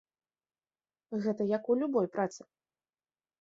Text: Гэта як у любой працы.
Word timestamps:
Гэта 1.25 1.47
як 1.57 1.69
у 1.75 1.77
любой 1.83 2.07
працы. 2.17 2.41